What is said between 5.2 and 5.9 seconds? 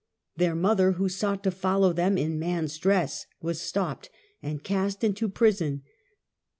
prison.